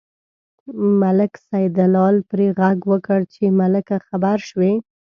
[1.01, 4.73] ملک سیدلال پرې غږ وکړ چې ملکه خبر شوې.